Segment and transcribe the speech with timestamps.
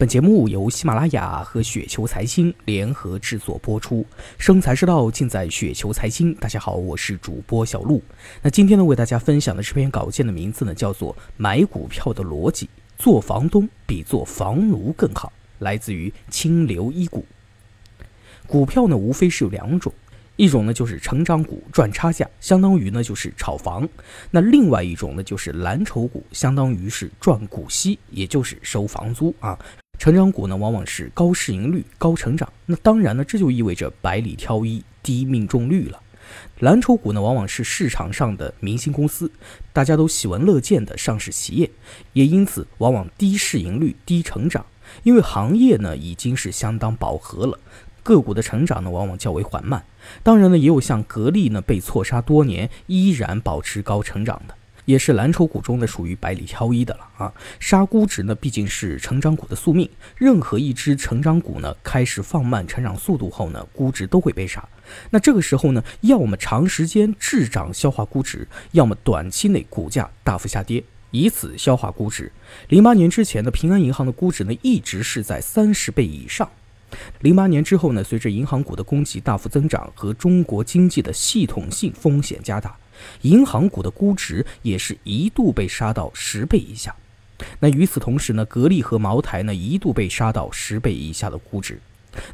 [0.00, 4.02] 本节目由喜马拉雅和雪球财经联合制作播出，
[4.38, 6.34] 生财之道尽在雪球财经。
[6.36, 8.02] 大家好，我是主播小璐。
[8.40, 12.66] 那今天呢，为大家分享的这篇稿件的名字呢，叫做《买股票的逻辑：
[12.96, 15.28] 做房东比做房奴更好》，
[15.58, 17.22] 来自于清流一股。
[18.46, 19.92] 股票呢，无非是有两种。
[20.36, 23.84] 一种呢就是成长股赚差价，相当于呢就是炒房；
[24.30, 29.58] 那另外一种呢就是蓝筹股，相当于是赚股息，也就是收房租啊。
[30.00, 36.00] 成长股呢往往是高市盈率、高成长，那当然呢这就意味着百里挑一、低命中率了。
[36.60, 39.30] 蓝筹股呢往往是市场上的明星公司，
[39.74, 41.70] 大家都喜闻乐见的上市企业，
[42.14, 44.64] 也因此往往低市盈率、低成长，
[45.02, 47.58] 因为行业呢已经是相当饱和了。
[48.02, 49.84] 个股的成长呢，往往较为缓慢。
[50.22, 57.32] 当然呢，也有像格力呢，被错杀多年，依然保持高成长的，也是蓝筹股中的属于百里挑一的了啊。
[57.58, 59.88] 杀估值呢，毕竟是成长股的宿命。
[60.16, 64.66] 任何一只成长股呢，开始放慢成长速度后呢，估值都会被杀。
[65.10, 72.30] 那这个时候呢，要么长时间滞涨消化估值，要么短期内股价大幅下跌，以此消化估值。
[72.68, 76.48] 零八年之前的平安银行的估值呢，一直是在三十倍以上。
[77.20, 82.76] 零八年之后呢，随着银行股的供给大幅增长和中国经济的系统性风险加大，
[83.22, 86.94] 银行股的估值也是一度被杀到十倍以下。
[87.58, 91.80] 那与此同时呢，格力和茅台呢一度被杀到十倍以下的估值。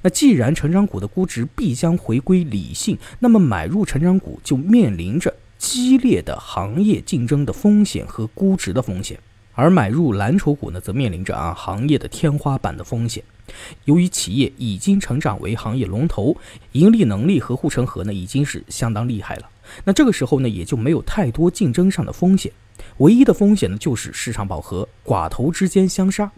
[0.03, 9.19] 那既然成长股的估值必将回归理性，那么买入成长股就面临着激烈的行业竞争的风险和估值的风险。
[9.55, 13.22] 而买入蓝筹股呢，则面临着啊行业的天花板的风险。
[13.84, 16.37] 由于企业已经成长为行业龙头，
[16.72, 19.48] 盈利能力和护城河呢已经是相当厉害了。
[19.84, 22.53] 那这个时候呢，也就没有太多竞争上的风险。
[22.98, 26.31] 唯一的风险呢，就是市场饱和，寡头之间相杀，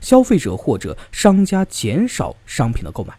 [0.00, 3.14] 消费者或者商家减少商品的购买。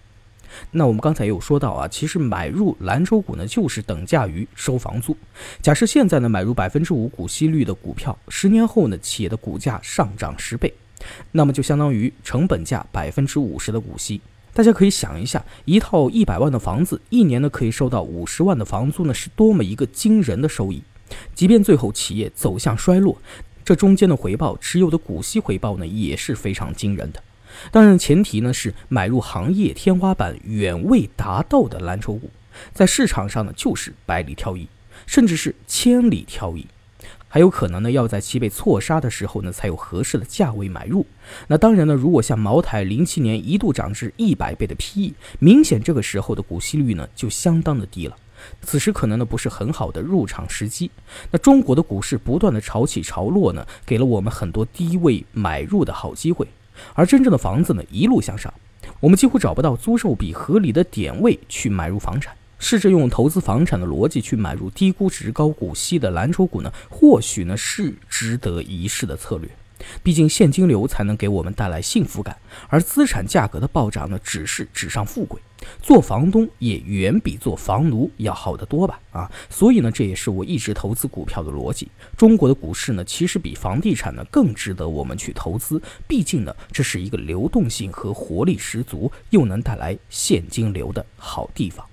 [0.71, 5.15] 那我们刚才有说到啊，其实买入蓝筹股呢，就是等价于收房租。
[5.61, 10.73] 假设现在呢买入百分之五股息率的股票，十年后呢企业的股价上涨十倍，
[11.31, 14.21] 那么就相当于成本价百分之五十的股息。
[14.57, 20.81] 大家可以想一下，一套一百万的房子，一年呢可以收到五十万的房租呢，是多么一个惊人的收益。
[21.35, 23.21] 即便最后企业走向衰落，
[23.63, 27.21] 这中间的回报，持有的股息回报呢，也是非常惊人的。
[27.69, 32.31] 当然，前提呢是买入行业天花板远未达到的蓝筹股，
[32.73, 34.67] 在市场上呢就是百里挑一，
[35.05, 36.65] 甚至是千里挑一，
[37.27, 41.05] 还有可能呢要在其被错杀的时候呢才有合适的价位买入。
[41.47, 48.15] 那当然呢，如果像茅台零七年一度涨至一百倍的 PE，明显这个时候的股息率呢就相当的低了，
[48.61, 50.89] 此时可能呢不是很好的入场时机。
[51.29, 56.47] 那中国的股市不断的潮起潮落呢，给了我们很多低位买入的好机会。
[56.93, 58.53] 而真正的房子呢，一路向上，
[58.99, 62.33] 我们几乎找不到租售比合理的点位去买入房产。
[62.59, 69.49] 试着用投资房产的逻辑去买入低估值高股息的蓝筹股呢，或许呢是值得一试的策略。
[70.01, 72.35] 毕竟现金流才能给我们带来幸福感，
[72.67, 75.39] 而资产价格的暴涨呢，只是纸上富贵。
[75.81, 78.99] 做房东也远比做房奴要好得多吧？
[79.11, 81.89] 啊，所以呢，这也是我一直投资股票的逻辑。
[82.17, 85.81] 中国的股市呢，其实比房地产呢更值得我们去投资。
[86.07, 91.87] 毕竟呢，这是一个流动性和活力十足，又能带来现金流的好地方。